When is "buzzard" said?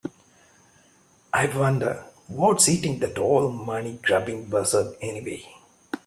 4.49-4.95